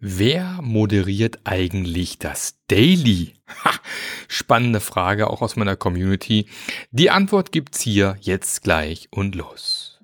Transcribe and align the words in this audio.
Wer 0.00 0.60
moderiert 0.62 1.40
eigentlich 1.42 2.20
das 2.20 2.54
Daily? 2.68 3.34
Ha, 3.64 3.72
spannende 4.28 4.78
Frage 4.78 5.28
auch 5.28 5.42
aus 5.42 5.56
meiner 5.56 5.74
Community. 5.74 6.46
Die 6.92 7.10
Antwort 7.10 7.50
gibt's 7.50 7.80
hier 7.80 8.16
jetzt 8.20 8.62
gleich 8.62 9.08
und 9.10 9.34
los. 9.34 9.98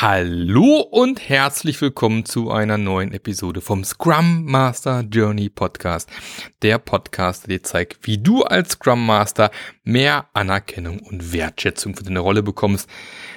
Hallo 0.00 0.78
und 0.78 1.28
herzlich 1.28 1.80
willkommen 1.80 2.24
zu 2.24 2.52
einer 2.52 2.78
neuen 2.78 3.12
Episode 3.12 3.60
vom 3.60 3.82
Scrum 3.82 4.44
Master 4.44 5.00
Journey 5.00 5.48
Podcast. 5.48 6.08
Der 6.62 6.78
Podcast, 6.78 7.48
der 7.48 7.58
dir 7.58 7.64
zeigt, 7.64 8.06
wie 8.06 8.16
du 8.16 8.44
als 8.44 8.74
Scrum 8.74 9.04
Master 9.04 9.50
mehr 9.82 10.28
Anerkennung 10.34 11.00
und 11.00 11.32
Wertschätzung 11.32 11.96
für 11.96 12.04
deine 12.04 12.20
Rolle 12.20 12.44
bekommst, 12.44 12.88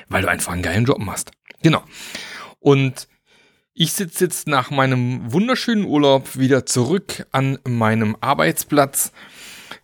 weil 0.07 0.21
du 0.21 0.29
einfach 0.29 0.53
einen 0.53 0.61
geilen 0.61 0.85
Job 0.85 0.99
machst. 0.99 1.31
Genau. 1.63 1.83
Und 2.59 3.07
ich 3.73 3.93
sitze 3.93 4.25
jetzt 4.25 4.47
nach 4.47 4.69
meinem 4.69 5.33
wunderschönen 5.33 5.85
Urlaub 5.85 6.37
wieder 6.37 6.67
zurück 6.67 7.25
an 7.31 7.57
meinem 7.67 8.15
Arbeitsplatz 8.21 9.11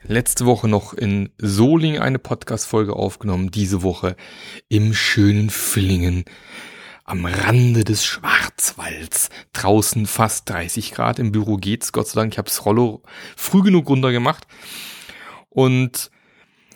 letzte 0.04 0.46
Woche 0.46 0.68
noch 0.68 0.94
in 0.94 1.30
Soling 1.38 2.00
eine 2.00 2.20
Podcast-Folge 2.20 2.94
aufgenommen, 2.94 3.52
diese 3.52 3.82
Woche 3.82 4.16
im 4.70 4.94
schönen 4.94 5.50
Villingen 5.50 6.26
am 7.04 7.26
Rande 7.26 7.84
des 7.84 8.06
Schwarzwalds. 8.06 9.30
Draußen 9.54 10.06
fast 10.06 10.50
30 10.50 10.92
Grad, 10.92 11.20
im 11.20 11.32
Büro 11.32 11.56
geht's, 11.56 11.94
Gott 11.94 12.08
sei 12.08 12.20
Dank. 12.20 12.34
Ich 12.34 12.38
habe 12.38 12.50
das 12.50 12.66
Rollo 12.66 13.02
früh 13.36 13.64
genug 13.64 13.90
runter 13.90 14.12
gemacht 14.12 14.46
und 15.50 16.12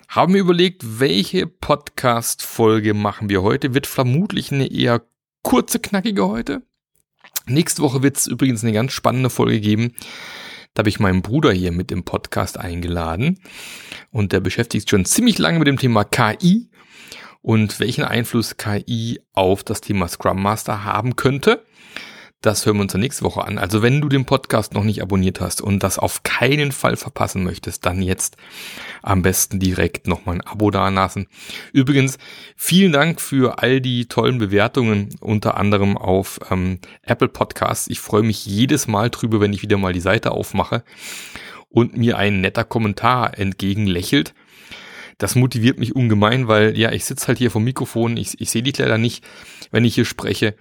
haben 0.08 0.32
mir 0.32 0.40
überlegt, 0.40 1.00
welche 1.00 1.46
Podcast-Folge 1.46 2.94
machen 2.94 3.28
wir 3.28 3.42
heute. 3.42 3.74
Wird 3.74 3.86
vermutlich 3.86 4.52
eine 4.52 4.70
eher 4.70 5.02
kurze, 5.42 5.78
knackige 5.78 6.26
heute. 6.26 6.62
Nächste 7.46 7.82
Woche 7.82 8.02
wird 8.02 8.16
es 8.16 8.26
übrigens 8.26 8.62
eine 8.62 8.72
ganz 8.72 8.92
spannende 8.92 9.30
Folge 9.30 9.60
geben. 9.60 9.94
Da 10.74 10.80
habe 10.80 10.88
ich 10.88 11.00
meinen 11.00 11.20
Bruder 11.20 11.52
hier 11.52 11.70
mit 11.70 11.90
dem 11.90 12.04
Podcast 12.04 12.58
eingeladen 12.58 13.38
und 14.10 14.32
der 14.32 14.40
beschäftigt 14.40 14.88
sich 14.88 14.90
schon 14.90 15.04
ziemlich 15.04 15.38
lange 15.38 15.58
mit 15.58 15.68
dem 15.68 15.78
Thema 15.78 16.04
KI 16.04 16.70
und 17.42 17.78
welchen 17.78 18.04
Einfluss 18.04 18.56
KI 18.56 19.20
auf 19.34 19.64
das 19.64 19.82
Thema 19.82 20.08
Scrum 20.08 20.42
Master 20.42 20.84
haben 20.84 21.16
könnte. 21.16 21.64
Das 22.42 22.66
hören 22.66 22.78
wir 22.78 22.82
uns 22.82 22.92
dann 22.92 23.00
nächste 23.00 23.24
Woche 23.24 23.44
an. 23.44 23.56
Also 23.56 23.82
wenn 23.82 24.00
du 24.00 24.08
den 24.08 24.24
Podcast 24.24 24.74
noch 24.74 24.82
nicht 24.82 25.00
abonniert 25.00 25.40
hast 25.40 25.60
und 25.60 25.84
das 25.84 26.00
auf 26.00 26.24
keinen 26.24 26.72
Fall 26.72 26.96
verpassen 26.96 27.44
möchtest, 27.44 27.86
dann 27.86 28.02
jetzt 28.02 28.36
am 29.00 29.22
besten 29.22 29.60
direkt 29.60 30.08
nochmal 30.08 30.34
ein 30.34 30.40
Abo 30.40 30.72
dalassen. 30.72 31.28
Übrigens, 31.72 32.18
vielen 32.56 32.90
Dank 32.90 33.20
für 33.20 33.62
all 33.62 33.80
die 33.80 34.06
tollen 34.06 34.38
Bewertungen, 34.38 35.10
unter 35.20 35.56
anderem 35.56 35.96
auf 35.96 36.40
ähm, 36.50 36.80
Apple 37.02 37.28
Podcasts. 37.28 37.86
Ich 37.88 38.00
freue 38.00 38.24
mich 38.24 38.44
jedes 38.44 38.88
Mal 38.88 39.08
drüber, 39.08 39.40
wenn 39.40 39.52
ich 39.52 39.62
wieder 39.62 39.78
mal 39.78 39.92
die 39.92 40.00
Seite 40.00 40.32
aufmache 40.32 40.82
und 41.68 41.96
mir 41.96 42.18
ein 42.18 42.40
netter 42.40 42.64
Kommentar 42.64 43.38
entgegenlächelt. 43.38 44.34
Das 45.18 45.36
motiviert 45.36 45.78
mich 45.78 45.94
ungemein, 45.94 46.48
weil 46.48 46.76
ja, 46.76 46.90
ich 46.90 47.04
sitze 47.04 47.28
halt 47.28 47.38
hier 47.38 47.52
vom 47.52 47.62
Mikrofon, 47.62 48.16
ich, 48.16 48.40
ich 48.40 48.50
sehe 48.50 48.64
dich 48.64 48.78
leider 48.78 48.98
nicht, 48.98 49.22
wenn 49.70 49.84
ich 49.84 49.94
hier 49.94 50.04
spreche 50.04 50.56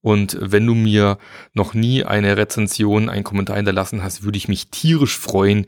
und 0.00 0.38
wenn 0.40 0.64
du 0.64 0.74
mir 0.74 1.18
noch 1.54 1.74
nie 1.74 2.04
eine 2.04 2.36
Rezension, 2.36 3.08
einen 3.08 3.24
Kommentar 3.24 3.56
hinterlassen 3.56 4.02
hast, 4.02 4.22
würde 4.22 4.38
ich 4.38 4.48
mich 4.48 4.68
tierisch 4.68 5.18
freuen. 5.18 5.66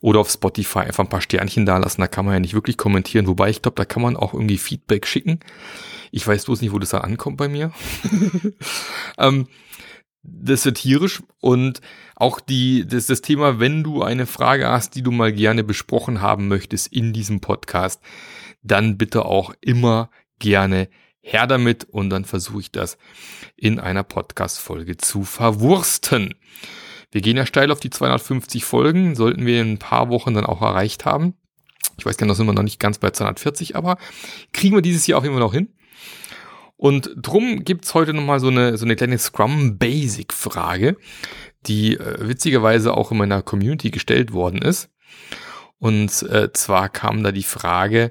Oder 0.00 0.20
auf 0.20 0.30
Spotify 0.30 0.80
einfach 0.80 1.04
ein 1.04 1.08
paar 1.08 1.22
Sternchen 1.22 1.64
da 1.64 1.78
lassen. 1.78 2.00
Da 2.00 2.06
kann 2.06 2.24
man 2.24 2.34
ja 2.34 2.40
nicht 2.40 2.54
wirklich 2.54 2.76
kommentieren. 2.76 3.26
Wobei 3.26 3.50
ich 3.50 3.62
glaube, 3.62 3.76
da 3.76 3.84
kann 3.84 4.02
man 4.02 4.16
auch 4.16 4.34
irgendwie 4.34 4.58
Feedback 4.58 5.06
schicken. 5.06 5.40
Ich 6.10 6.26
weiß 6.26 6.44
bloß 6.44 6.60
nicht, 6.60 6.72
wo 6.72 6.78
das 6.78 6.90
da 6.90 6.98
ankommt 6.98 7.38
bei 7.38 7.48
mir. 7.48 7.72
ähm, 9.18 9.46
das 10.22 10.64
wird 10.64 10.76
tierisch 10.78 11.22
und 11.40 11.80
auch 12.14 12.40
die, 12.40 12.86
das, 12.86 13.06
das 13.06 13.22
Thema, 13.22 13.58
wenn 13.58 13.82
du 13.82 14.02
eine 14.02 14.26
Frage 14.26 14.68
hast, 14.68 14.94
die 14.94 15.02
du 15.02 15.10
mal 15.10 15.32
gerne 15.32 15.64
besprochen 15.64 16.20
haben 16.20 16.46
möchtest 16.46 16.92
in 16.92 17.12
diesem 17.12 17.40
Podcast, 17.40 18.00
dann 18.62 18.98
bitte 18.98 19.24
auch 19.24 19.54
immer 19.60 20.10
gerne 20.38 20.88
her 21.22 21.46
damit 21.46 21.84
und 21.84 22.10
dann 22.10 22.24
versuche 22.24 22.60
ich 22.60 22.72
das 22.72 22.98
in 23.56 23.78
einer 23.80 24.02
Podcast-Folge 24.02 24.96
zu 24.96 25.22
verwursten. 25.22 26.34
Wir 27.10 27.20
gehen 27.20 27.36
ja 27.36 27.46
steil 27.46 27.70
auf 27.70 27.80
die 27.80 27.90
250 27.90 28.64
Folgen, 28.64 29.14
sollten 29.14 29.46
wir 29.46 29.62
in 29.62 29.72
ein 29.72 29.78
paar 29.78 30.08
Wochen 30.08 30.34
dann 30.34 30.46
auch 30.46 30.60
erreicht 30.60 31.04
haben. 31.04 31.34
Ich 31.96 32.04
weiß 32.04 32.16
gar 32.16 32.26
nicht, 32.26 32.32
da 32.32 32.34
sind 32.36 32.46
wir 32.46 32.54
noch 32.54 32.62
nicht 32.62 32.80
ganz 32.80 32.98
bei 32.98 33.10
240, 33.10 33.76
aber 33.76 33.98
kriegen 34.52 34.74
wir 34.74 34.82
dieses 34.82 35.06
Jahr 35.06 35.22
jeden 35.22 35.34
Fall 35.34 35.42
noch 35.42 35.54
hin. 35.54 35.68
Und 36.76 37.12
drum 37.16 37.64
gibt's 37.64 37.94
heute 37.94 38.12
nochmal 38.12 38.40
so 38.40 38.48
eine, 38.48 38.76
so 38.76 38.84
eine 38.84 38.96
kleine 38.96 39.16
Scrum-Basic-Frage, 39.16 40.96
die 41.66 41.96
äh, 41.96 42.28
witzigerweise 42.28 42.94
auch 42.94 43.12
in 43.12 43.18
meiner 43.18 43.42
Community 43.42 43.90
gestellt 43.90 44.32
worden 44.32 44.60
ist. 44.60 44.90
Und 45.78 46.22
äh, 46.22 46.52
zwar 46.52 46.88
kam 46.88 47.22
da 47.22 47.30
die 47.30 47.44
Frage, 47.44 48.10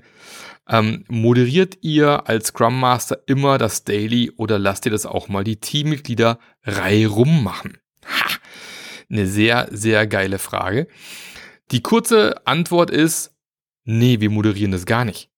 ähm, 0.67 1.05
moderiert 1.07 1.77
ihr 1.81 2.27
als 2.27 2.47
Scrum 2.47 2.79
Master 2.79 3.19
immer 3.27 3.57
das 3.57 3.83
Daily 3.83 4.31
oder 4.37 4.59
lasst 4.59 4.85
ihr 4.85 4.91
das 4.91 5.05
auch 5.05 5.27
mal 5.27 5.43
die 5.43 5.57
Teammitglieder 5.57 6.39
reihum 6.63 7.43
machen? 7.43 7.77
Ha! 8.05 8.37
Eine 9.09 9.27
sehr, 9.27 9.67
sehr 9.71 10.07
geile 10.07 10.39
Frage. 10.39 10.87
Die 11.71 11.81
kurze 11.81 12.45
Antwort 12.47 12.89
ist, 12.89 13.35
nee, 13.83 14.19
wir 14.19 14.29
moderieren 14.29 14.71
das 14.71 14.85
gar 14.85 15.05
nicht. 15.05 15.29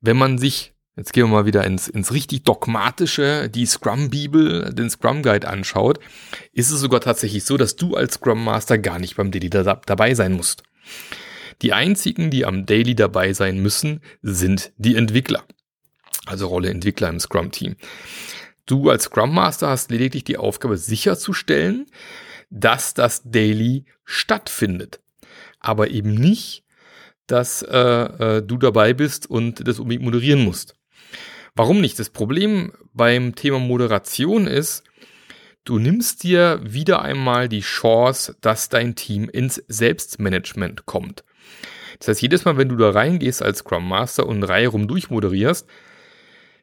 Wenn 0.00 0.16
man 0.16 0.38
sich, 0.38 0.74
jetzt 0.96 1.12
gehen 1.12 1.24
wir 1.24 1.28
mal 1.28 1.46
wieder 1.46 1.64
ins, 1.64 1.88
ins 1.88 2.12
richtig 2.12 2.44
dogmatische, 2.44 3.50
die 3.50 3.66
Scrum-Bibel, 3.66 4.72
den 4.72 4.88
Scrum 4.88 5.22
Guide 5.22 5.48
anschaut, 5.48 5.98
ist 6.52 6.70
es 6.70 6.80
sogar 6.80 7.00
tatsächlich 7.00 7.44
so, 7.44 7.56
dass 7.56 7.76
du 7.76 7.94
als 7.96 8.14
Scrum 8.14 8.42
Master 8.42 8.78
gar 8.78 8.98
nicht 8.98 9.16
beim 9.16 9.30
Daily 9.30 9.50
da, 9.50 9.62
dabei 9.62 10.14
sein 10.14 10.32
musst. 10.32 10.62
Die 11.62 11.72
einzigen, 11.72 12.30
die 12.30 12.44
am 12.44 12.66
Daily 12.66 12.94
dabei 12.94 13.32
sein 13.32 13.58
müssen, 13.58 14.00
sind 14.22 14.72
die 14.76 14.96
Entwickler. 14.96 15.44
Also 16.26 16.46
Rolle 16.46 16.70
Entwickler 16.70 17.08
im 17.08 17.18
Scrum-Team. 17.18 17.76
Du 18.66 18.90
als 18.90 19.04
Scrum 19.04 19.34
Master 19.34 19.68
hast 19.68 19.90
lediglich 19.90 20.24
die 20.24 20.36
Aufgabe 20.36 20.76
sicherzustellen, 20.76 21.86
dass 22.50 22.94
das 22.94 23.22
Daily 23.24 23.86
stattfindet. 24.04 25.00
Aber 25.58 25.90
eben 25.90 26.14
nicht, 26.14 26.64
dass 27.26 27.62
äh, 27.62 27.78
äh, 27.78 28.42
du 28.42 28.58
dabei 28.58 28.94
bist 28.94 29.28
und 29.28 29.66
das 29.66 29.78
unbedingt 29.78 30.04
moderieren 30.04 30.44
musst. 30.44 30.74
Warum 31.54 31.80
nicht? 31.80 31.98
Das 31.98 32.10
Problem 32.10 32.72
beim 32.92 33.34
Thema 33.34 33.58
Moderation 33.58 34.46
ist, 34.46 34.84
du 35.64 35.78
nimmst 35.78 36.22
dir 36.22 36.60
wieder 36.62 37.02
einmal 37.02 37.48
die 37.48 37.60
Chance, 37.60 38.36
dass 38.40 38.68
dein 38.68 38.94
Team 38.94 39.28
ins 39.28 39.56
Selbstmanagement 39.66 40.86
kommt. 40.86 41.24
Das 41.98 42.08
heißt, 42.08 42.22
jedes 42.22 42.44
Mal, 42.44 42.56
wenn 42.56 42.68
du 42.68 42.76
da 42.76 42.90
reingehst 42.90 43.42
als 43.42 43.58
Scrum 43.58 43.88
Master 43.88 44.26
und 44.26 44.42
Reihe 44.42 44.68
rum 44.68 44.88
durchmoderierst, 44.88 45.66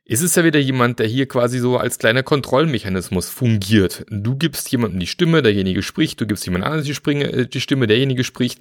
ist 0.05 0.21
es 0.21 0.35
ja 0.35 0.43
wieder 0.43 0.59
jemand, 0.59 0.99
der 0.99 1.07
hier 1.07 1.27
quasi 1.27 1.57
so 1.57 1.77
als 1.77 1.97
kleiner 1.97 2.21
Kontrollmechanismus 2.21 3.29
fungiert. 3.29 4.05
Du 4.09 4.35
gibst 4.35 4.71
jemandem 4.71 4.99
die 4.99 5.07
Stimme, 5.07 5.41
derjenige 5.41 5.81
spricht, 5.81 6.21
du 6.21 6.27
gibst 6.27 6.45
jemand 6.45 6.63
anderes 6.63 6.85
die, 6.85 6.91
äh, 7.21 7.47
die 7.47 7.61
Stimme, 7.61 7.87
derjenige 7.87 8.23
spricht. 8.23 8.59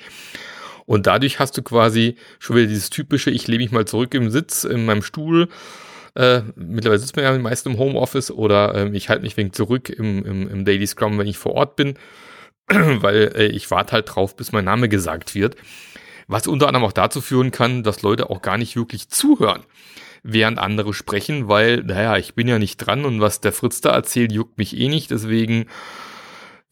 Und 0.87 1.07
dadurch 1.07 1.39
hast 1.39 1.57
du 1.57 1.63
quasi 1.63 2.17
schon 2.39 2.57
wieder 2.57 2.67
dieses 2.67 2.91
typische, 2.91 3.31
ich 3.31 3.47
lehne 3.47 3.63
mich 3.63 3.73
mal 3.73 3.87
zurück 3.87 4.15
im 4.15 4.31
Sitz, 4.31 4.65
in 4.65 4.87
meinem 4.87 5.03
Stuhl. 5.03 5.49
Äh, 6.15 6.43
mittlerweile 6.57 6.99
sitzt 6.99 7.17
man 7.17 7.25
ja 7.25 7.39
meist 7.39 7.67
im 7.67 7.79
Homeoffice 7.79 8.31
oder 8.31 8.75
äh, 8.75 8.97
ich 8.97 9.09
halte 9.09 9.23
mich 9.23 9.37
wenig 9.37 9.53
zurück 9.53 9.91
im, 9.91 10.25
im, 10.25 10.49
im 10.49 10.65
Daily 10.65 10.87
Scrum, 10.87 11.19
wenn 11.19 11.27
ich 11.27 11.39
vor 11.39 11.55
Ort 11.55 11.77
bin, 11.77 11.95
weil 12.69 13.33
äh, 13.35 13.47
ich 13.47 13.71
warte 13.71 13.93
halt 13.93 14.15
drauf, 14.15 14.37
bis 14.37 14.53
mein 14.53 14.65
Name 14.65 14.89
gesagt 14.89 15.35
wird. 15.35 15.57
Was 16.27 16.47
unter 16.47 16.69
anderem 16.69 16.85
auch 16.85 16.93
dazu 16.93 17.21
führen 17.21 17.51
kann, 17.51 17.83
dass 17.83 18.03
Leute 18.03 18.31
auch 18.31 18.43
gar 18.43 18.59
nicht 18.59 18.77
wirklich 18.77 19.09
zuhören, 19.09 19.63
während 20.23 20.59
andere 20.59 20.95
sprechen, 20.95 21.49
weil, 21.49 21.83
naja, 21.83 22.17
ich 22.17 22.35
bin 22.35 22.49
ja 22.49 22.59
nicht 22.59 22.79
dran 22.79 23.05
und 23.05 23.21
was 23.21 23.41
der 23.41 23.53
Fritz 23.53 23.81
da 23.81 23.91
erzählt, 23.91 24.33
juckt 24.33 24.59
mich 24.59 24.77
eh 24.77 24.89
nicht, 24.89 25.11
deswegen 25.11 25.67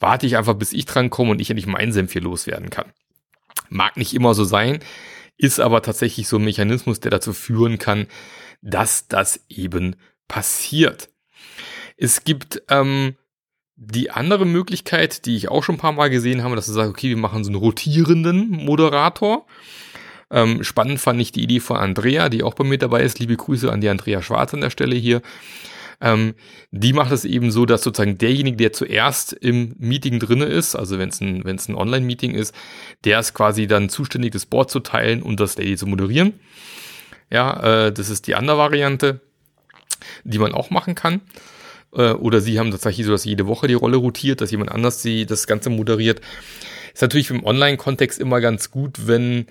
warte 0.01 0.27
ich 0.27 0.37
einfach, 0.37 0.55
bis 0.55 0.73
ich 0.73 0.87
dran 0.87 1.11
komme 1.11 1.33
und 1.33 1.41
ich 1.41 1.51
endlich 1.51 1.67
meinen 1.67 1.93
Senf 1.93 2.13
hier 2.13 2.23
loswerden 2.23 2.71
kann. 2.71 2.93
Mag 3.69 3.97
nicht 3.97 4.15
immer 4.15 4.35
so 4.35 4.45
sein, 4.45 4.81
ist 5.37 5.61
aber 5.61 5.83
tatsächlich 5.83 6.29
so 6.29 6.37
ein 6.37 6.45
Mechanismus, 6.45 7.01
der 7.01 7.11
dazu 7.11 7.33
führen 7.33 7.79
kann, 7.79 8.07
dass 8.63 9.09
das 9.09 9.45
eben 9.49 9.97
passiert. 10.29 11.11
Es 11.97 12.25
gibt 12.25 12.63
ähm, 12.69 13.17
die 13.77 14.11
andere 14.11 14.45
Möglichkeit, 14.45 15.27
die 15.27 15.37
ich 15.37 15.49
auch 15.49 15.65
schon 15.65 15.77
ein 15.77 15.81
paar 15.81 15.93
Mal 15.93 16.11
gesehen 16.11 16.43
habe, 16.43 16.57
dass 16.57 16.67
du 16.67 16.73
sagst, 16.73 16.91
okay, 16.91 17.09
wir 17.09 17.17
machen 17.17 17.45
so 17.45 17.51
einen 17.51 17.59
rotierenden 17.59 18.51
Moderator. 18.51 19.47
Ähm, 20.31 20.65
spannend 20.65 21.01
fand 21.01 21.21
ich 21.21 21.33
die 21.33 21.43
Idee 21.43 21.61
von 21.61 21.77
Andrea, 21.77 22.29
die 22.29 22.43
auch 22.43 22.55
bei 22.55 22.65
mir 22.65 22.79
dabei 22.79 23.03
ist. 23.03 23.19
Liebe 23.19 23.37
Grüße 23.37 23.71
an 23.71 23.81
die 23.81 23.89
Andrea 23.89 24.23
Schwarz 24.23 24.55
an 24.55 24.61
der 24.61 24.71
Stelle 24.71 24.97
hier. 24.97 25.23
Ähm, 26.01 26.35
die 26.73 26.93
macht 26.93 27.13
es 27.13 27.25
eben 27.25 27.51
so, 27.51 27.65
dass 27.65 27.83
sozusagen 27.83 28.19
derjenige, 28.19 28.57
der 28.57 28.73
zuerst 28.73 29.33
im 29.33 29.75
Meeting 29.79 30.19
drinne 30.19 30.47
ist, 30.47 30.75
also 30.75 30.99
wenn 30.99 31.11
es 31.11 31.21
ein, 31.21 31.45
wenn 31.45 31.57
es 31.57 31.69
ein 31.69 31.77
Online-Meeting 31.77 32.35
ist, 32.35 32.55
der 33.05 33.21
ist 33.21 33.35
quasi 33.35 33.69
dann 33.69 33.89
zuständig, 33.89 34.33
das 34.33 34.47
Board 34.47 34.71
zu 34.71 34.81
teilen 34.81 35.23
und 35.23 35.39
das 35.39 35.55
Daily 35.55 35.77
zu 35.77 35.87
moderieren. 35.87 36.35
Ja, 37.31 37.87
äh, 37.87 37.93
das 37.93 38.11
ist 38.11 38.27
die 38.27 38.35
andere 38.35 38.59
Variante, 38.59 39.21
die 40.25 40.39
man 40.39 40.53
auch 40.53 40.71
machen 40.71 40.97
kann. 40.97 41.21
Äh, 41.95 42.13
oder 42.13 42.41
sie 42.41 42.59
haben 42.59 42.71
tatsächlich 42.71 43.07
so, 43.07 43.13
dass 43.13 43.25
jede 43.25 43.47
Woche 43.47 43.69
die 43.69 43.75
Rolle 43.75 43.97
rotiert, 43.97 44.41
dass 44.41 44.51
jemand 44.51 44.73
anders 44.73 45.03
sie 45.03 45.27
das 45.27 45.47
Ganze 45.47 45.71
moderiert. 45.71 46.21
Ist 46.93 47.03
natürlich 47.03 47.31
im 47.31 47.45
Online-Kontext 47.45 48.21
immer 48.21 48.41
ganz 48.41 48.71
gut, 48.71 49.07
wenn 49.07 49.47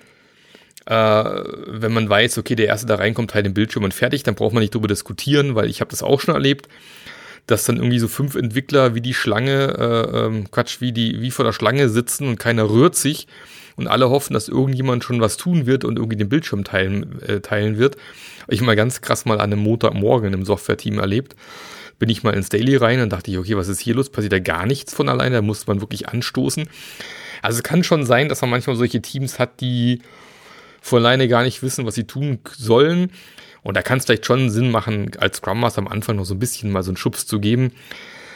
äh, 0.86 0.94
wenn 0.94 1.92
man 1.92 2.08
weiß, 2.08 2.38
okay, 2.38 2.56
der 2.56 2.66
erste 2.66 2.86
da 2.86 2.96
reinkommt, 2.96 3.30
teilt 3.30 3.46
den 3.46 3.54
Bildschirm 3.54 3.84
und 3.84 3.94
fertig, 3.94 4.24
dann 4.24 4.34
braucht 4.34 4.52
man 4.52 4.62
nicht 4.62 4.74
drüber 4.74 4.88
diskutieren, 4.88 5.54
weil 5.54 5.70
ich 5.70 5.80
habe 5.80 5.90
das 5.90 6.02
auch 6.02 6.20
schon 6.20 6.34
erlebt, 6.34 6.68
dass 7.46 7.64
dann 7.64 7.76
irgendwie 7.76 7.98
so 7.98 8.08
fünf 8.08 8.34
Entwickler 8.34 8.94
wie 8.94 9.00
die 9.00 9.14
Schlange, 9.14 9.76
äh, 9.78 10.26
ähm, 10.26 10.50
Quatsch, 10.50 10.80
wie 10.80 10.92
die, 10.92 11.20
wie 11.20 11.30
vor 11.30 11.44
der 11.44 11.52
Schlange 11.52 11.88
sitzen 11.88 12.26
und 12.28 12.38
keiner 12.38 12.68
rührt 12.68 12.96
sich 12.96 13.26
und 13.76 13.86
alle 13.88 14.10
hoffen, 14.10 14.34
dass 14.34 14.48
irgendjemand 14.48 15.04
schon 15.04 15.20
was 15.20 15.36
tun 15.36 15.66
wird 15.66 15.84
und 15.84 15.96
irgendwie 15.96 16.16
den 16.16 16.28
Bildschirm 16.28 16.64
teilen, 16.64 17.20
äh, 17.22 17.40
teilen 17.40 17.78
wird. 17.78 17.96
Ich 18.48 18.60
mal 18.60 18.76
ganz 18.76 19.00
krass 19.00 19.24
mal 19.24 19.40
an 19.40 19.52
einem 19.52 19.60
Montagmorgen 19.60 20.32
im 20.32 20.44
Software-Team 20.44 20.98
erlebt. 20.98 21.36
Bin 22.02 22.08
ich 22.08 22.24
mal 22.24 22.34
ins 22.34 22.48
Daily 22.48 22.74
rein 22.74 23.00
und 23.00 23.12
dachte 23.12 23.30
ich, 23.30 23.38
okay, 23.38 23.56
was 23.56 23.68
ist 23.68 23.78
hier 23.78 23.94
los? 23.94 24.10
Passiert 24.10 24.32
da 24.32 24.40
gar 24.40 24.66
nichts 24.66 24.92
von 24.92 25.08
alleine, 25.08 25.36
da 25.36 25.40
muss 25.40 25.68
man 25.68 25.80
wirklich 25.80 26.08
anstoßen. 26.08 26.68
Also 27.42 27.58
es 27.58 27.62
kann 27.62 27.84
schon 27.84 28.04
sein, 28.04 28.28
dass 28.28 28.40
man 28.40 28.50
manchmal 28.50 28.74
solche 28.74 29.00
Teams 29.00 29.38
hat, 29.38 29.60
die 29.60 30.02
von 30.80 30.98
alleine 30.98 31.28
gar 31.28 31.44
nicht 31.44 31.62
wissen, 31.62 31.86
was 31.86 31.94
sie 31.94 32.02
tun 32.02 32.40
sollen. 32.56 33.12
Und 33.62 33.76
da 33.76 33.82
kann 33.82 33.98
es 33.98 34.06
vielleicht 34.06 34.26
schon 34.26 34.50
Sinn 34.50 34.72
machen, 34.72 35.12
als 35.18 35.36
Scrum 35.36 35.60
Master 35.60 35.78
am 35.78 35.86
Anfang 35.86 36.16
noch 36.16 36.24
so 36.24 36.34
ein 36.34 36.40
bisschen 36.40 36.72
mal 36.72 36.82
so 36.82 36.90
einen 36.90 36.96
Schubs 36.96 37.24
zu 37.24 37.38
geben. 37.38 37.70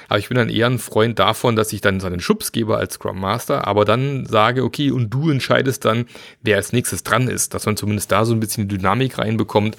Aber 0.06 0.20
ich 0.20 0.28
bin 0.28 0.36
dann 0.36 0.48
eher 0.48 0.68
ein 0.68 0.78
Freund 0.78 1.18
davon, 1.18 1.56
dass 1.56 1.72
ich 1.72 1.80
dann 1.80 1.98
so 1.98 2.06
einen 2.06 2.20
Schubs 2.20 2.52
gebe 2.52 2.76
als 2.76 2.94
Scrum 2.94 3.18
Master, 3.18 3.66
aber 3.66 3.84
dann 3.84 4.26
sage, 4.26 4.62
okay, 4.62 4.92
und 4.92 5.10
du 5.10 5.28
entscheidest 5.28 5.84
dann, 5.84 6.06
wer 6.40 6.54
als 6.54 6.72
nächstes 6.72 7.02
dran 7.02 7.26
ist, 7.26 7.52
dass 7.52 7.66
man 7.66 7.76
zumindest 7.76 8.12
da 8.12 8.24
so 8.24 8.32
ein 8.32 8.38
bisschen 8.38 8.68
Dynamik 8.68 9.18
reinbekommt. 9.18 9.76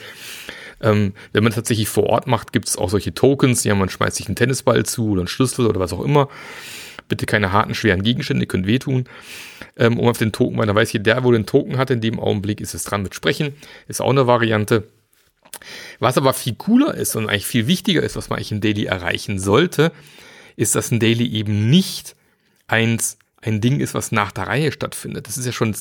Ähm, 0.81 1.13
wenn 1.33 1.44
man 1.44 1.53
tatsächlich 1.53 1.89
vor 1.89 2.06
Ort 2.06 2.27
macht, 2.27 2.53
gibt 2.53 2.68
es 2.68 2.77
auch 2.77 2.89
solche 2.89 3.13
Tokens, 3.13 3.63
ja, 3.63 3.75
man 3.75 3.89
schmeißt 3.89 4.18
sich 4.18 4.27
einen 4.27 4.35
Tennisball 4.35 4.85
zu 4.85 5.12
oder 5.12 5.21
einen 5.21 5.27
Schlüssel 5.27 5.65
oder 5.65 5.79
was 5.79 5.94
auch 5.94 6.03
immer. 6.03 6.29
Bitte 7.07 7.25
keine 7.25 7.51
harten, 7.51 7.74
schweren 7.74 8.03
Gegenstände, 8.03 8.45
können 8.45 8.68
wehtun. 8.68 9.06
Ähm, 9.77 10.00
um 10.00 10.07
auf 10.07 10.18
den 10.18 10.31
Token, 10.31 10.57
weil 10.57 10.68
dann 10.68 10.75
weiß 10.75 10.94
ich, 10.94 11.01
der, 11.01 11.24
wo 11.24 11.31
den 11.31 11.45
Token 11.45 11.77
hat, 11.77 11.89
in 11.89 12.01
dem 12.01 12.19
Augenblick 12.19 12.62
ist 12.62 12.74
es 12.74 12.83
dran 12.83 13.03
mit 13.03 13.15
Sprechen. 13.15 13.56
Ist 13.88 14.01
auch 14.01 14.09
eine 14.09 14.27
Variante. 14.27 14.88
Was 16.00 16.18
aber 16.18 16.33
viel 16.33 16.56
cooler 16.56 16.94
ist 16.94 17.15
und 17.15 17.29
eigentlich 17.29 17.45
viel 17.45 17.68
wichtiger 17.68 18.03
ist, 18.03 18.15
was 18.15 18.29
man 18.29 18.38
eigentlich 18.38 18.51
im 18.51 18.62
Daily 18.62 18.85
erreichen 18.85 19.39
sollte, 19.39 19.91
ist, 20.56 20.75
dass 20.75 20.91
ein 20.91 21.00
Daily 21.00 21.27
eben 21.27 21.69
nicht 21.69 22.15
eins, 22.68 23.18
ein 23.42 23.62
Ding 23.62 23.80
ist, 23.80 23.94
was 23.94 24.12
nach 24.12 24.31
der 24.31 24.48
Reihe 24.48 24.72
stattfindet. 24.72 25.28
Das 25.28 25.38
ist 25.38 25.45
ja 25.45 25.51
schon, 25.51 25.75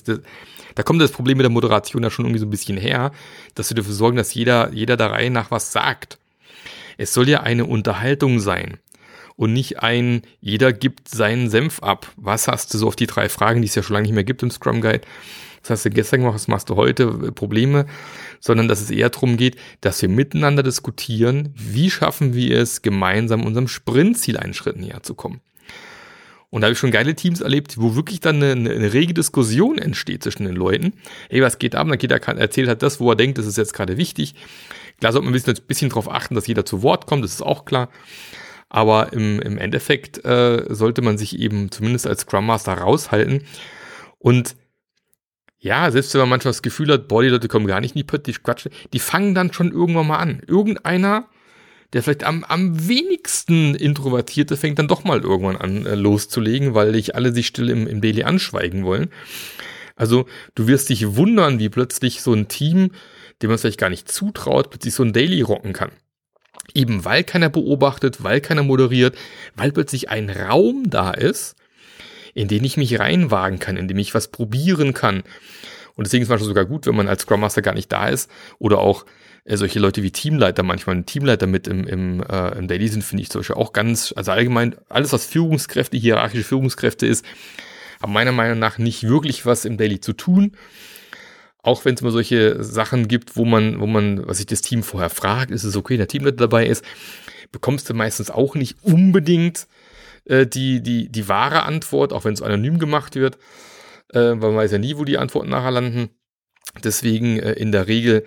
da 0.74 0.82
kommt 0.82 1.00
das 1.00 1.12
Problem 1.12 1.38
mit 1.38 1.44
der 1.44 1.50
Moderation 1.50 2.02
ja 2.02 2.10
schon 2.10 2.26
irgendwie 2.26 2.40
so 2.40 2.46
ein 2.46 2.50
bisschen 2.50 2.76
her, 2.76 3.12
dass 3.54 3.70
wir 3.70 3.76
dafür 3.76 3.94
sorgen, 3.94 4.16
dass 4.16 4.34
jeder, 4.34 4.72
jeder 4.72 4.96
der 4.96 5.10
Reihe 5.10 5.30
nach 5.30 5.50
was 5.50 5.72
sagt. 5.72 6.18
Es 6.98 7.12
soll 7.12 7.28
ja 7.28 7.40
eine 7.40 7.64
Unterhaltung 7.64 8.40
sein 8.40 8.78
und 9.36 9.52
nicht 9.52 9.82
ein, 9.82 10.22
jeder 10.40 10.72
gibt 10.72 11.08
seinen 11.08 11.50
Senf 11.50 11.82
ab. 11.82 12.12
Was 12.16 12.48
hast 12.48 12.72
du 12.72 12.78
so 12.78 12.88
auf 12.88 12.96
die 12.96 13.06
drei 13.06 13.28
Fragen, 13.28 13.62
die 13.62 13.68
es 13.68 13.74
ja 13.74 13.82
schon 13.82 13.94
lange 13.94 14.06
nicht 14.06 14.14
mehr 14.14 14.24
gibt 14.24 14.42
im 14.42 14.50
Scrum 14.50 14.80
Guide? 14.80 15.02
Was 15.62 15.70
hast 15.70 15.84
du 15.84 15.90
gestern 15.90 16.20
gemacht, 16.20 16.36
was 16.36 16.48
machst 16.48 16.70
du 16.70 16.76
heute? 16.76 17.32
Probleme, 17.32 17.86
sondern 18.40 18.68
dass 18.68 18.80
es 18.80 18.90
eher 18.90 19.10
darum 19.10 19.36
geht, 19.36 19.56
dass 19.80 20.00
wir 20.00 20.08
miteinander 20.08 20.62
diskutieren, 20.62 21.52
wie 21.56 21.90
schaffen 21.90 22.34
wir 22.34 22.58
es, 22.58 22.82
gemeinsam 22.82 23.44
unserem 23.44 23.66
Sprintziel 23.66 24.36
einen 24.36 24.54
Schritt 24.54 24.76
näher 24.76 25.02
zu 25.02 25.14
kommen. 25.14 25.40
Und 26.56 26.62
da 26.62 26.68
habe 26.68 26.72
ich 26.72 26.78
schon 26.78 26.90
geile 26.90 27.14
Teams 27.14 27.42
erlebt, 27.42 27.76
wo 27.76 27.96
wirklich 27.96 28.20
dann 28.20 28.42
eine, 28.42 28.52
eine, 28.52 28.92
rege 28.94 29.12
Diskussion 29.12 29.76
entsteht 29.76 30.22
zwischen 30.22 30.46
den 30.46 30.56
Leuten. 30.56 30.94
Ey, 31.28 31.42
was 31.42 31.58
geht 31.58 31.74
ab? 31.74 31.86
Dann 31.86 31.98
geht 31.98 32.10
er, 32.10 32.26
erzählt 32.26 32.68
halt 32.68 32.82
das, 32.82 32.98
wo 32.98 33.10
er 33.10 33.14
denkt, 33.14 33.36
das 33.36 33.44
ist 33.44 33.58
jetzt 33.58 33.74
gerade 33.74 33.98
wichtig. 33.98 34.34
Klar 34.98 35.12
sollte 35.12 35.26
man 35.26 35.32
ein 35.32 35.34
bisschen, 35.34 35.54
ein 35.54 35.66
bisschen 35.66 35.90
darauf 35.90 36.10
achten, 36.10 36.34
dass 36.34 36.46
jeder 36.46 36.64
zu 36.64 36.82
Wort 36.82 37.06
kommt, 37.06 37.24
das 37.24 37.32
ist 37.32 37.42
auch 37.42 37.66
klar. 37.66 37.90
Aber 38.70 39.12
im, 39.12 39.38
im 39.40 39.58
Endeffekt 39.58 40.24
äh, 40.24 40.64
sollte 40.70 41.02
man 41.02 41.18
sich 41.18 41.38
eben 41.38 41.70
zumindest 41.70 42.06
als 42.06 42.22
Scrum 42.22 42.46
Master 42.46 42.72
raushalten. 42.72 43.42
Und 44.18 44.56
ja, 45.58 45.90
selbst 45.90 46.14
wenn 46.14 46.22
man 46.22 46.30
manchmal 46.30 46.52
das 46.52 46.62
Gefühl 46.62 46.90
hat, 46.90 47.06
boah, 47.06 47.22
die 47.22 47.28
Leute 47.28 47.48
kommen 47.48 47.66
gar 47.66 47.82
nicht 47.82 47.94
in 47.94 47.98
die 47.98 48.04
Pötte, 48.04 48.32
die 48.32 48.38
quatschen, 48.38 48.72
die 48.94 48.98
fangen 48.98 49.34
dann 49.34 49.52
schon 49.52 49.72
irgendwann 49.72 50.06
mal 50.06 50.20
an. 50.20 50.40
Irgendeiner, 50.46 51.28
der 51.92 52.02
vielleicht 52.02 52.24
am, 52.24 52.44
am 52.44 52.88
wenigsten 52.88 53.74
Introvertierte, 53.74 54.56
fängt 54.56 54.78
dann 54.78 54.88
doch 54.88 55.04
mal 55.04 55.20
irgendwann 55.20 55.56
an 55.56 55.86
äh, 55.86 55.94
loszulegen, 55.94 56.74
weil 56.74 56.92
nicht 56.92 57.14
alle 57.14 57.32
sich 57.32 57.46
still 57.46 57.70
im, 57.70 57.86
im 57.86 58.00
Daily 58.00 58.24
anschweigen 58.24 58.84
wollen. 58.84 59.10
Also 59.94 60.26
du 60.54 60.66
wirst 60.66 60.88
dich 60.90 61.16
wundern, 61.16 61.58
wie 61.58 61.68
plötzlich 61.68 62.22
so 62.22 62.32
ein 62.34 62.48
Team, 62.48 62.90
dem 63.40 63.48
man 63.48 63.54
es 63.54 63.62
vielleicht 63.62 63.80
gar 63.80 63.90
nicht 63.90 64.10
zutraut, 64.10 64.70
plötzlich 64.70 64.94
so 64.94 65.02
ein 65.02 65.12
Daily 65.12 65.40
rocken 65.40 65.72
kann. 65.72 65.90
Eben 66.74 67.04
weil 67.04 67.24
keiner 67.24 67.48
beobachtet, 67.48 68.22
weil 68.22 68.40
keiner 68.40 68.62
moderiert, 68.62 69.16
weil 69.54 69.72
plötzlich 69.72 70.10
ein 70.10 70.28
Raum 70.28 70.90
da 70.90 71.12
ist, 71.12 71.56
in 72.34 72.48
den 72.48 72.64
ich 72.64 72.76
mich 72.76 72.98
reinwagen 72.98 73.58
kann, 73.58 73.76
in 73.76 73.88
dem 73.88 73.98
ich 73.98 74.14
was 74.14 74.28
probieren 74.28 74.92
kann. 74.92 75.22
Und 75.96 76.06
deswegen 76.06 76.22
ist 76.22 76.26
es 76.26 76.30
manchmal 76.30 76.48
sogar 76.48 76.64
gut, 76.66 76.86
wenn 76.86 76.94
man 76.94 77.08
als 77.08 77.22
Scrum 77.22 77.40
Master 77.40 77.62
gar 77.62 77.74
nicht 77.74 77.90
da 77.90 78.08
ist. 78.08 78.30
Oder 78.58 78.78
auch 78.78 79.06
äh, 79.44 79.56
solche 79.56 79.78
Leute 79.78 80.02
wie 80.02 80.10
Teamleiter 80.10 80.62
manchmal. 80.62 80.96
Ein 80.96 81.06
Teamleiter 81.06 81.46
mit 81.46 81.66
im, 81.66 81.86
im, 81.86 82.22
äh, 82.22 82.58
im 82.58 82.68
Daily 82.68 82.88
sind, 82.88 83.02
finde 83.02 83.22
ich 83.22 83.30
zum 83.30 83.40
Beispiel 83.40 83.56
auch 83.56 83.72
ganz, 83.72 84.12
also 84.16 84.32
allgemein 84.32 84.76
alles, 84.88 85.12
was 85.12 85.24
Führungskräfte, 85.26 85.96
hierarchische 85.96 86.44
Führungskräfte 86.44 87.06
ist, 87.06 87.24
haben 88.02 88.12
meiner 88.12 88.32
Meinung 88.32 88.58
nach 88.58 88.78
nicht 88.78 89.08
wirklich 89.08 89.46
was 89.46 89.64
im 89.64 89.76
Daily 89.78 90.00
zu 90.00 90.12
tun. 90.12 90.52
Auch 91.62 91.84
wenn 91.84 91.94
es 91.94 92.02
mal 92.02 92.12
solche 92.12 92.62
Sachen 92.62 93.08
gibt, 93.08 93.36
wo 93.36 93.44
man, 93.44 93.80
wo 93.80 93.86
man, 93.86 94.26
was 94.26 94.36
sich 94.36 94.46
das 94.46 94.60
Team 94.60 94.82
vorher 94.82 95.10
fragt, 95.10 95.50
ist 95.50 95.64
es 95.64 95.76
okay, 95.76 95.96
der 95.96 96.08
Teamleiter 96.08 96.36
dabei 96.36 96.66
ist, 96.66 96.84
bekommst 97.50 97.88
du 97.88 97.94
meistens 97.94 98.30
auch 98.30 98.54
nicht 98.54 98.76
unbedingt 98.82 99.66
äh, 100.26 100.46
die, 100.46 100.82
die, 100.82 101.08
die 101.08 101.28
wahre 101.28 101.62
Antwort, 101.62 102.12
auch 102.12 102.24
wenn 102.24 102.34
es 102.34 102.42
anonym 102.42 102.78
gemacht 102.78 103.14
wird, 103.14 103.38
äh, 104.12 104.18
weil 104.18 104.36
man 104.36 104.56
weiß 104.56 104.72
ja 104.72 104.78
nie, 104.78 104.96
wo 104.96 105.04
die 105.04 105.18
Antworten 105.18 105.50
nachher 105.50 105.70
landen. 105.70 106.10
Deswegen 106.82 107.38
äh, 107.38 107.52
in 107.52 107.72
der 107.72 107.88
Regel 107.88 108.24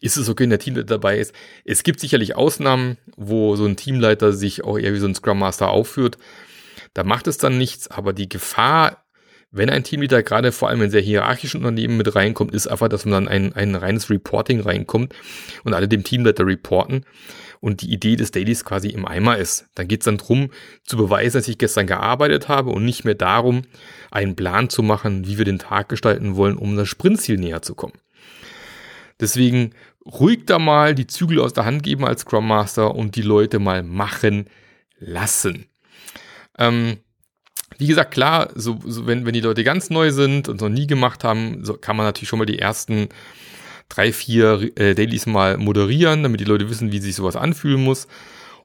ist 0.00 0.16
es 0.16 0.28
okay, 0.28 0.44
wenn 0.44 0.50
der 0.50 0.58
Teamleiter 0.58 0.86
dabei 0.86 1.18
ist. 1.18 1.34
Es 1.64 1.82
gibt 1.82 2.00
sicherlich 2.00 2.36
Ausnahmen, 2.36 2.96
wo 3.16 3.56
so 3.56 3.66
ein 3.66 3.76
Teamleiter 3.76 4.32
sich 4.32 4.64
auch 4.64 4.78
eher 4.78 4.94
wie 4.94 4.98
so 4.98 5.06
ein 5.06 5.14
Scrum 5.14 5.38
Master 5.38 5.68
aufführt. 5.68 6.16
Da 6.94 7.04
macht 7.04 7.26
es 7.26 7.38
dann 7.38 7.58
nichts, 7.58 7.88
aber 7.88 8.12
die 8.12 8.28
Gefahr 8.28 9.04
wenn 9.52 9.70
ein 9.70 9.82
Teamleader 9.82 10.22
gerade 10.22 10.52
vor 10.52 10.68
allem 10.68 10.82
in 10.82 10.90
sehr 10.90 11.00
hierarchischen 11.00 11.58
Unternehmen 11.58 11.96
mit 11.96 12.14
reinkommt, 12.14 12.54
ist 12.54 12.68
einfach, 12.68 12.88
dass 12.88 13.04
man 13.04 13.24
dann 13.24 13.28
ein, 13.28 13.52
ein 13.52 13.74
reines 13.74 14.08
Reporting 14.08 14.60
reinkommt 14.60 15.12
und 15.64 15.74
alle 15.74 15.88
dem 15.88 16.04
Teamleiter 16.04 16.46
reporten 16.46 17.04
und 17.60 17.82
die 17.82 17.92
Idee 17.92 18.16
des 18.16 18.30
Dailies 18.30 18.64
quasi 18.64 18.88
im 18.88 19.06
Eimer 19.06 19.36
ist. 19.36 19.66
Dann 19.74 19.86
geht 19.86 20.00
es 20.00 20.06
dann 20.06 20.16
drum 20.16 20.50
zu 20.84 20.96
beweisen, 20.96 21.38
dass 21.38 21.48
ich 21.48 21.58
gestern 21.58 21.86
gearbeitet 21.86 22.48
habe 22.48 22.70
und 22.70 22.84
nicht 22.84 23.04
mehr 23.04 23.14
darum, 23.14 23.62
einen 24.10 24.34
Plan 24.34 24.70
zu 24.70 24.82
machen, 24.82 25.26
wie 25.26 25.38
wir 25.38 25.44
den 25.44 25.58
Tag 25.58 25.88
gestalten 25.88 26.36
wollen, 26.36 26.56
um 26.56 26.76
das 26.76 26.88
Sprintziel 26.88 27.36
näher 27.36 27.62
zu 27.62 27.74
kommen. 27.74 27.98
Deswegen 29.20 29.74
ruhig 30.06 30.46
da 30.46 30.58
mal 30.58 30.94
die 30.94 31.06
Zügel 31.06 31.40
aus 31.40 31.52
der 31.52 31.66
Hand 31.66 31.82
geben 31.82 32.06
als 32.06 32.22
Scrum 32.22 32.48
Master 32.48 32.94
und 32.94 33.16
die 33.16 33.22
Leute 33.22 33.58
mal 33.58 33.82
machen 33.82 34.46
lassen. 34.98 35.66
Ähm, 36.58 36.98
wie 37.78 37.86
gesagt, 37.86 38.12
klar, 38.12 38.50
so, 38.54 38.78
so 38.84 39.06
wenn, 39.06 39.26
wenn 39.26 39.32
die 39.32 39.40
Leute 39.40 39.64
ganz 39.64 39.90
neu 39.90 40.10
sind 40.10 40.48
und 40.48 40.60
noch 40.60 40.68
nie 40.68 40.86
gemacht 40.86 41.24
haben, 41.24 41.64
so 41.64 41.74
kann 41.74 41.96
man 41.96 42.06
natürlich 42.06 42.28
schon 42.28 42.38
mal 42.38 42.46
die 42.46 42.58
ersten 42.58 43.08
drei, 43.90 44.12
vier 44.12 44.70
äh, 44.76 44.94
Dailies 44.94 45.26
mal 45.26 45.58
moderieren, 45.58 46.22
damit 46.22 46.40
die 46.40 46.44
Leute 46.44 46.70
wissen, 46.70 46.92
wie 46.92 47.00
sich 47.00 47.14
sowas 47.14 47.36
anfühlen 47.36 47.82
muss. 47.82 48.08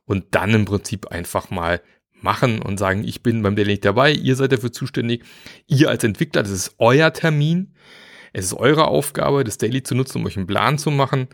Und 0.06 0.26
dann 0.32 0.54
im 0.54 0.66
Prinzip 0.66 1.08
einfach 1.08 1.50
mal 1.50 1.82
machen 2.22 2.62
und 2.62 2.78
sagen, 2.78 3.04
ich 3.04 3.22
bin 3.22 3.42
beim 3.42 3.56
Daily 3.56 3.72
nicht 3.72 3.86
dabei, 3.86 4.12
ihr 4.12 4.36
seid 4.36 4.52
dafür 4.52 4.72
zuständig. 4.72 5.24
Ihr 5.68 5.90
als 5.90 6.04
Entwickler, 6.04 6.44
das 6.44 6.52
ist 6.52 6.76
euer 6.78 7.12
Termin. 7.12 7.74
Es 8.34 8.46
ist 8.46 8.54
eure 8.54 8.88
Aufgabe, 8.88 9.44
das 9.44 9.58
Daily 9.58 9.84
zu 9.84 9.96
nutzen, 9.96 10.20
um 10.20 10.26
euch 10.26 10.38
einen 10.38 10.48
Plan 10.48 10.78
zu 10.78 10.92
machen. 10.92 11.28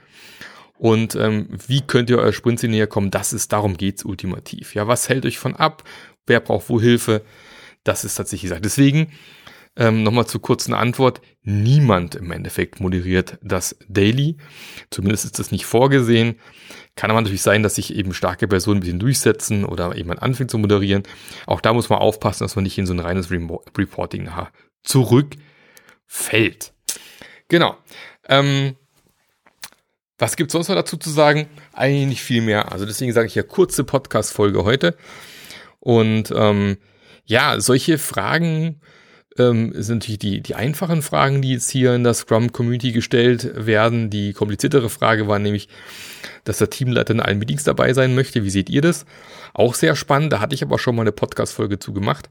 Und 0.78 1.16
ähm, 1.16 1.48
wie 1.68 1.82
könnt 1.82 2.10
ihr 2.10 2.18
euer 2.18 2.34
Sprint 2.34 2.64
näher 2.64 2.88
kommen? 2.88 3.12
Das 3.12 3.34
ist, 3.34 3.52
darum 3.54 3.78
geht's 3.78 4.04
ultimativ. 4.04 4.74
Ja, 4.74 4.88
was 4.88 5.10
hält 5.10 5.26
euch 5.26 5.38
von 5.38 5.56
ab? 5.56 5.84
Wer 6.26 6.40
braucht 6.40 6.70
wo 6.70 6.80
Hilfe? 6.80 7.24
Das 7.84 8.04
ist 8.04 8.16
tatsächlich 8.16 8.50
gesagt. 8.50 8.66
Deswegen 8.66 9.12
ähm, 9.78 10.04
nochmal 10.04 10.28
zur 10.28 10.42
kurzen 10.42 10.74
Antwort. 10.74 11.22
Niemand 11.44 12.16
im 12.16 12.32
Endeffekt 12.32 12.80
moderiert 12.80 13.38
das 13.42 13.78
Daily. 13.88 14.38
Zumindest 14.90 15.26
ist 15.26 15.40
das 15.40 15.52
nicht 15.52 15.66
vorgesehen. 15.66 16.40
Kann 16.96 17.10
aber 17.10 17.22
natürlich 17.22 17.42
sein, 17.42 17.64
dass 17.64 17.76
sich 17.76 17.96
eben 17.96 18.14
starke 18.14 18.48
Personen 18.48 18.78
ein 18.78 18.82
bisschen 18.82 19.00
durchsetzen 19.00 19.64
oder 19.64 19.96
jemand 19.96 20.22
anfängt 20.22 20.52
zu 20.52 20.58
moderieren. 20.58 21.04
Auch 21.46 21.62
da 21.62 21.74
muss 21.74 21.90
man 21.90 22.00
aufpassen, 22.00 22.44
dass 22.44 22.56
man 22.56 22.64
nicht 22.64 22.78
in 22.78 22.86
so 22.86 22.94
ein 22.94 23.00
reines 23.00 23.32
Reporting 23.32 24.24
nachher 24.24 24.52
zurückfällt. 24.84 26.74
Genau. 27.48 27.78
Ähm, 28.28 28.76
was 30.18 30.36
gibt's 30.36 30.54
sonst 30.54 30.68
noch 30.68 30.76
dazu 30.76 30.98
zu 30.98 31.10
sagen? 31.10 31.48
Eigentlich 31.74 32.08
nicht 32.08 32.22
viel 32.22 32.42
mehr. 32.42 32.72
Also 32.72 32.86
deswegen 32.86 33.14
sage 33.14 33.28
ich 33.28 33.36
ja 33.36 33.44
kurze 33.44 33.84
Podcast-Folge 33.84 34.64
heute. 34.64 34.96
Und 35.80 36.32
ähm, 36.36 36.78
ja, 37.26 37.60
solche 37.60 37.98
Fragen 37.98 38.82
ähm, 39.38 39.72
sind 39.76 40.00
natürlich 40.00 40.20
die, 40.20 40.42
die 40.42 40.56
einfachen 40.56 41.02
Fragen, 41.02 41.42
die 41.42 41.54
jetzt 41.54 41.70
hier 41.70 41.96
in 41.96 42.04
der 42.04 42.14
Scrum-Community 42.14 42.92
gestellt 42.92 43.52
werden. 43.56 44.10
Die 44.10 44.34
kompliziertere 44.34 44.90
Frage 44.90 45.28
war 45.28 45.40
nämlich, 45.40 45.68
dass 46.44 46.58
der 46.58 46.70
Teamleiter 46.70 47.14
in 47.14 47.20
allen 47.20 47.40
Meetings 47.40 47.64
dabei 47.64 47.94
sein 47.94 48.16
möchte. 48.16 48.44
Wie 48.44 48.50
seht 48.50 48.70
ihr 48.70 48.82
das? 48.82 49.06
Auch 49.54 49.74
sehr 49.74 49.96
spannend. 49.96 50.34
Da 50.34 50.40
hatte 50.40 50.56
ich 50.56 50.64
aber 50.64 50.80
schon 50.80 50.96
mal 50.96 51.04
eine 51.04 51.12
Podcast-Folge 51.12 51.80
zu 51.80 51.94
gemacht. 51.94 52.30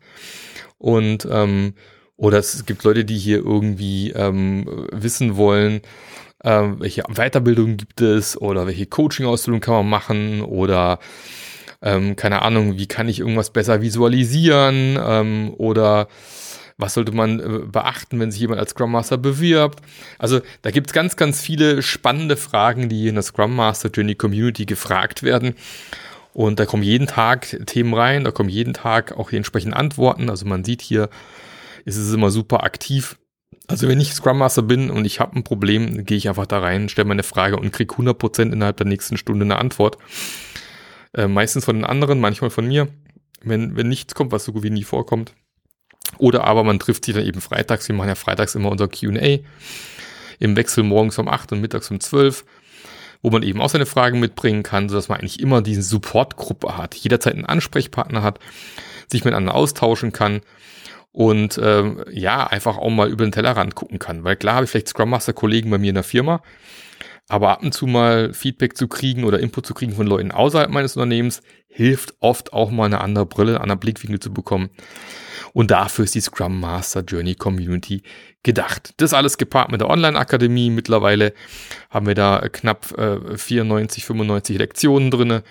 Und 0.78 1.26
ähm, 1.30 1.74
oder 2.16 2.38
es 2.38 2.66
gibt 2.66 2.84
Leute, 2.84 3.06
die 3.06 3.16
hier 3.16 3.38
irgendwie 3.38 4.10
ähm, 4.10 4.86
wissen 4.92 5.36
wollen, 5.36 5.80
ähm, 6.44 6.76
welche 6.78 7.02
Weiterbildung 7.02 7.78
gibt 7.78 8.02
es 8.02 8.38
oder 8.38 8.66
welche 8.66 8.86
Coaching-Ausbildung 8.86 9.60
kann 9.60 9.74
man 9.74 9.88
machen 9.88 10.42
oder 10.42 10.98
ähm, 11.82 12.16
keine 12.16 12.42
Ahnung, 12.42 12.76
wie 12.76 12.86
kann 12.86 13.08
ich 13.08 13.20
irgendwas 13.20 13.50
besser 13.50 13.80
visualisieren 13.80 14.98
ähm, 15.02 15.54
oder 15.56 16.08
was 16.80 16.94
sollte 16.94 17.12
man 17.12 17.40
äh, 17.40 17.58
beachten, 17.66 18.18
wenn 18.20 18.30
sich 18.30 18.40
jemand 18.40 18.60
als 18.60 18.70
Scrum 18.70 18.92
Master 18.92 19.18
bewirbt? 19.18 19.80
Also 20.18 20.40
da 20.62 20.70
gibt 20.70 20.88
es 20.88 20.92
ganz, 20.92 21.16
ganz 21.16 21.40
viele 21.40 21.82
spannende 21.82 22.36
Fragen, 22.36 22.88
die 22.88 23.08
in 23.08 23.14
der 23.14 23.22
Scrum 23.22 23.54
Master 23.54 23.90
Journey 23.90 24.14
Community 24.14 24.66
gefragt 24.66 25.22
werden. 25.22 25.54
Und 26.32 26.60
da 26.60 26.66
kommen 26.66 26.82
jeden 26.82 27.06
Tag 27.06 27.56
Themen 27.66 27.92
rein, 27.92 28.24
da 28.24 28.30
kommen 28.30 28.48
jeden 28.48 28.74
Tag 28.74 29.12
auch 29.12 29.30
die 29.30 29.36
entsprechenden 29.36 29.74
Antworten. 29.74 30.30
Also 30.30 30.46
man 30.46 30.64
sieht 30.64 30.82
hier, 30.82 31.08
ist 31.84 31.96
es 31.96 32.12
immer 32.12 32.30
super 32.30 32.62
aktiv. 32.62 33.16
Also 33.66 33.88
wenn 33.88 34.00
ich 34.00 34.14
Scrum 34.14 34.38
Master 34.38 34.62
bin 34.62 34.90
und 34.90 35.04
ich 35.04 35.20
habe 35.20 35.36
ein 35.36 35.44
Problem, 35.44 36.04
gehe 36.04 36.16
ich 36.16 36.28
einfach 36.28 36.46
da 36.46 36.60
rein, 36.60 36.88
stelle 36.88 37.08
meine 37.08 37.22
Frage 37.22 37.56
und 37.56 37.72
kriege 37.72 37.94
100% 37.94 38.52
innerhalb 38.52 38.76
der 38.76 38.86
nächsten 38.86 39.16
Stunde 39.16 39.44
eine 39.44 39.58
Antwort. 39.58 39.98
Äh, 41.12 41.28
meistens 41.28 41.64
von 41.64 41.76
den 41.76 41.84
anderen, 41.84 42.20
manchmal 42.20 42.50
von 42.50 42.66
mir. 42.66 42.88
Wenn, 43.42 43.76
wenn 43.76 43.88
nichts 43.88 44.14
kommt, 44.14 44.32
was 44.32 44.44
so 44.44 44.52
gut 44.52 44.62
wie 44.62 44.70
nie 44.70 44.84
vorkommt. 44.84 45.32
Oder 46.18 46.44
aber 46.44 46.64
man 46.64 46.78
trifft 46.78 47.04
sich 47.04 47.14
dann 47.14 47.24
eben 47.24 47.40
freitags. 47.40 47.88
Wir 47.88 47.94
machen 47.94 48.08
ja 48.08 48.14
freitags 48.14 48.54
immer 48.54 48.70
unser 48.70 48.88
QA 48.88 49.38
im 50.38 50.56
Wechsel 50.56 50.82
morgens 50.84 51.18
um 51.18 51.28
8 51.28 51.52
und 51.52 51.60
mittags 51.60 51.90
um 51.90 52.00
12, 52.00 52.44
wo 53.22 53.30
man 53.30 53.42
eben 53.42 53.60
auch 53.60 53.68
seine 53.68 53.86
Fragen 53.86 54.18
mitbringen 54.20 54.62
kann, 54.62 54.88
sodass 54.88 55.08
man 55.08 55.18
eigentlich 55.18 55.40
immer 55.40 55.62
diese 55.62 55.82
Supportgruppe 55.82 56.76
hat, 56.76 56.94
jederzeit 56.94 57.34
einen 57.34 57.46
Ansprechpartner 57.46 58.22
hat, 58.22 58.40
sich 59.06 59.24
miteinander 59.24 59.54
austauschen 59.54 60.12
kann 60.12 60.40
und 61.12 61.60
ähm, 61.62 62.04
ja, 62.10 62.46
einfach 62.46 62.78
auch 62.78 62.90
mal 62.90 63.10
über 63.10 63.24
den 63.24 63.32
Tellerrand 63.32 63.74
gucken 63.74 63.98
kann. 63.98 64.24
Weil 64.24 64.36
klar 64.36 64.56
habe 64.56 64.64
ich 64.64 64.70
vielleicht 64.70 64.88
Scrum 64.88 65.10
Master 65.10 65.32
Kollegen 65.32 65.70
bei 65.70 65.78
mir 65.78 65.90
in 65.90 65.94
der 65.94 66.04
Firma, 66.04 66.42
aber 67.30 67.50
ab 67.50 67.62
und 67.62 67.72
zu 67.72 67.86
mal 67.86 68.32
Feedback 68.32 68.76
zu 68.76 68.88
kriegen 68.88 69.24
oder 69.24 69.38
Input 69.38 69.66
zu 69.66 69.74
kriegen 69.74 69.92
von 69.92 70.06
Leuten 70.06 70.32
außerhalb 70.32 70.70
meines 70.70 70.96
Unternehmens 70.96 71.42
hilft 71.68 72.14
oft 72.18 72.52
auch 72.52 72.70
mal 72.70 72.86
eine 72.86 73.00
andere 73.00 73.26
Brille, 73.26 73.52
einen 73.52 73.62
anderen 73.62 73.80
Blickwinkel 73.80 74.18
zu 74.18 74.32
bekommen. 74.32 74.70
Und 75.52 75.70
dafür 75.70 76.04
ist 76.04 76.14
die 76.14 76.20
Scrum 76.20 76.58
Master 76.58 77.02
Journey 77.02 77.36
Community 77.36 78.02
gedacht. 78.42 78.94
Das 78.96 79.14
alles 79.14 79.38
gepaart 79.38 79.70
mit 79.70 79.80
der 79.80 79.88
Online-Akademie. 79.88 80.70
Mittlerweile 80.70 81.32
haben 81.88 82.06
wir 82.06 82.14
da 82.14 82.48
knapp 82.48 82.96
äh, 82.98 83.36
94, 83.36 84.04
95 84.04 84.58
Lektionen 84.58 85.10
drinne 85.10 85.42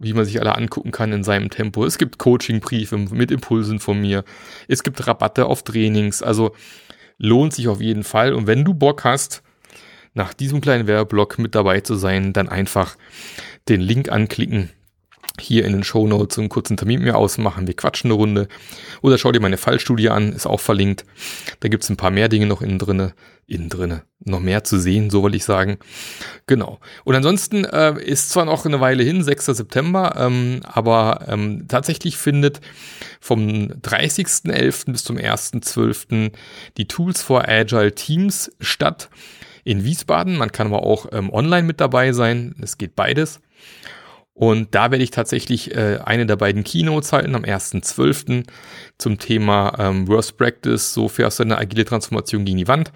wie 0.00 0.12
man 0.12 0.24
sich 0.24 0.40
alle 0.40 0.56
angucken 0.56 0.90
kann 0.90 1.12
in 1.12 1.22
seinem 1.22 1.50
Tempo. 1.50 1.84
Es 1.84 1.98
gibt 1.98 2.18
Coaching-Briefe 2.18 2.98
mit 2.98 3.30
Impulsen 3.30 3.78
von 3.78 4.00
mir. 4.00 4.24
Es 4.66 4.82
gibt 4.82 5.06
Rabatte 5.06 5.46
auf 5.46 5.62
Trainings. 5.62 6.20
Also 6.20 6.52
lohnt 7.16 7.54
sich 7.54 7.68
auf 7.68 7.80
jeden 7.80 8.02
Fall. 8.02 8.34
Und 8.34 8.48
wenn 8.48 8.64
du 8.64 8.74
Bock 8.74 9.04
hast, 9.04 9.43
nach 10.14 10.32
diesem 10.32 10.60
kleinen 10.60 10.86
Werbeblock 10.86 11.38
mit 11.38 11.54
dabei 11.54 11.80
zu 11.80 11.96
sein, 11.96 12.32
dann 12.32 12.48
einfach 12.48 12.96
den 13.68 13.80
Link 13.80 14.10
anklicken 14.10 14.70
hier 15.40 15.64
in 15.64 15.72
den 15.72 15.82
Show 15.84 16.06
Notes 16.06 16.38
einen 16.38 16.48
kurzen 16.48 16.76
Termin 16.76 17.00
mit 17.00 17.08
mir 17.08 17.16
ausmachen. 17.16 17.66
Wir 17.66 17.74
quatschen 17.74 18.10
eine 18.10 18.18
Runde. 18.18 18.48
Oder 19.02 19.18
schau 19.18 19.32
dir 19.32 19.40
meine 19.40 19.56
Fallstudie 19.56 20.08
an, 20.08 20.32
ist 20.32 20.46
auch 20.46 20.60
verlinkt. 20.60 21.04
Da 21.60 21.68
gibt's 21.68 21.90
ein 21.90 21.96
paar 21.96 22.12
mehr 22.12 22.28
Dinge 22.28 22.46
noch 22.46 22.62
innen 22.62 22.78
drinne. 22.78 23.14
Innen 23.46 23.68
drinne. 23.68 24.04
Noch 24.20 24.40
mehr 24.40 24.64
zu 24.64 24.78
sehen, 24.78 25.10
so 25.10 25.22
wollte 25.22 25.36
ich 25.36 25.44
sagen. 25.44 25.78
Genau. 26.46 26.78
Und 27.02 27.16
ansonsten 27.16 27.64
äh, 27.64 28.00
ist 28.00 28.30
zwar 28.30 28.44
noch 28.44 28.64
eine 28.64 28.80
Weile 28.80 29.02
hin, 29.02 29.24
6. 29.24 29.46
September, 29.46 30.14
ähm, 30.16 30.60
aber 30.62 31.26
ähm, 31.28 31.66
tatsächlich 31.68 32.16
findet 32.16 32.60
vom 33.20 33.40
30.11. 33.82 34.92
bis 34.92 35.04
zum 35.04 35.16
1.12. 35.16 36.32
die 36.76 36.88
Tools 36.88 37.22
for 37.22 37.46
Agile 37.48 37.94
Teams 37.94 38.52
statt 38.60 39.10
in 39.64 39.84
Wiesbaden. 39.84 40.36
Man 40.36 40.52
kann 40.52 40.68
aber 40.68 40.84
auch 40.84 41.06
ähm, 41.12 41.32
online 41.32 41.66
mit 41.66 41.80
dabei 41.80 42.12
sein. 42.12 42.54
Es 42.60 42.78
geht 42.78 42.94
beides. 42.94 43.40
Und 44.34 44.74
da 44.74 44.90
werde 44.90 45.04
ich 45.04 45.12
tatsächlich 45.12 45.74
äh, 45.74 46.00
eine 46.04 46.26
der 46.26 46.36
beiden 46.36 46.64
Keynotes 46.64 47.12
halten 47.12 47.36
am 47.36 47.44
1.12. 47.44 48.44
zum 48.98 49.18
Thema 49.18 49.74
ähm, 49.78 50.08
Worst 50.08 50.36
Practice, 50.36 50.92
so 50.92 51.08
fährst 51.08 51.38
du 51.38 51.44
eine 51.44 51.56
agile 51.56 51.84
Transformation 51.84 52.44
gegen 52.44 52.58
die 52.58 52.66
Wand. 52.66 52.92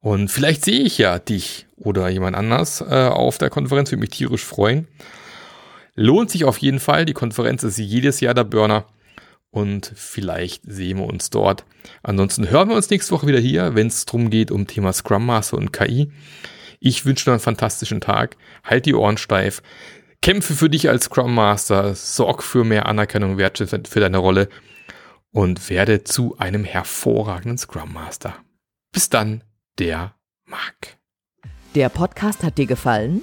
Und 0.00 0.30
vielleicht 0.30 0.64
sehe 0.64 0.80
ich 0.80 0.96
ja 0.96 1.18
dich 1.18 1.66
oder 1.76 2.08
jemand 2.08 2.34
anders 2.34 2.80
äh, 2.80 3.08
auf 3.08 3.36
der 3.36 3.50
Konferenz, 3.50 3.90
würde 3.90 4.00
mich 4.00 4.10
tierisch 4.10 4.44
freuen. 4.44 4.88
Lohnt 5.94 6.30
sich 6.30 6.44
auf 6.44 6.58
jeden 6.58 6.80
Fall. 6.80 7.04
Die 7.04 7.12
Konferenz 7.12 7.62
ist 7.62 7.76
jedes 7.76 8.20
Jahr 8.20 8.32
der 8.32 8.44
Burner. 8.44 8.86
Und 9.50 9.92
vielleicht 9.94 10.62
sehen 10.66 10.98
wir 10.98 11.06
uns 11.06 11.30
dort. 11.30 11.64
Ansonsten 12.02 12.50
hören 12.50 12.68
wir 12.68 12.76
uns 12.76 12.90
nächste 12.90 13.12
Woche 13.12 13.26
wieder 13.26 13.38
hier, 13.38 13.74
wenn 13.74 13.86
es 13.86 14.04
darum 14.04 14.30
geht 14.30 14.50
um 14.50 14.66
Thema 14.66 14.92
Scrum 14.92 15.24
Master 15.24 15.56
und 15.56 15.72
KI. 15.72 16.12
Ich 16.80 17.06
wünsche 17.06 17.24
dir 17.24 17.32
einen 17.32 17.40
fantastischen 17.40 18.00
Tag. 18.00 18.36
Halt 18.62 18.86
die 18.86 18.94
Ohren 18.94 19.16
steif. 19.16 19.62
Kämpfe 20.20 20.54
für 20.54 20.68
dich 20.68 20.88
als 20.88 21.04
Scrum 21.04 21.34
Master, 21.34 21.94
sorg 21.94 22.42
für 22.42 22.64
mehr 22.64 22.86
Anerkennung 22.86 23.32
und 23.32 23.38
Wertschätzung 23.38 23.84
für 23.86 24.00
deine 24.00 24.18
Rolle 24.18 24.48
und 25.30 25.70
werde 25.70 26.04
zu 26.04 26.36
einem 26.38 26.64
hervorragenden 26.64 27.58
Scrum 27.58 27.92
Master. 27.92 28.34
Bis 28.92 29.08
dann, 29.08 29.44
der 29.78 30.14
Marc. 30.44 30.98
Der 31.74 31.88
Podcast 31.88 32.42
hat 32.42 32.58
dir 32.58 32.66
gefallen? 32.66 33.22